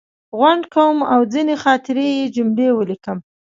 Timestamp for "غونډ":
0.37-0.63